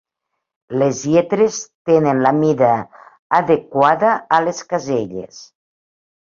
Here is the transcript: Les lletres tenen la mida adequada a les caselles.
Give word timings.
Les 0.83 1.01
lletres 1.15 1.59
tenen 1.89 2.21
la 2.27 2.31
mida 2.37 2.71
adequada 3.41 4.15
a 4.39 4.41
les 4.49 4.65
caselles. 4.73 5.45